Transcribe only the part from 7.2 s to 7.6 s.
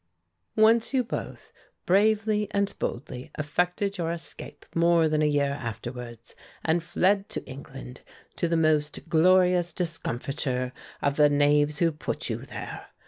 to